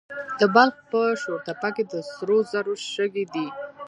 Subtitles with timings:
[0.39, 3.47] د بلخ په شورتپه کې د سرو زرو شګې دي.